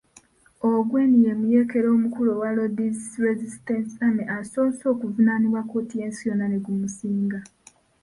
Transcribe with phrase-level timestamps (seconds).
[0.69, 7.39] Ongwen ye muyeekera omukulu owa Lord's Resistance Army asoose okuvunaanibwa kkooti y'ensi yonna ne gumusinga.